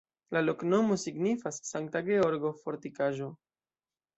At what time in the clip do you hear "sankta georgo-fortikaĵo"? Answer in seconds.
1.73-3.29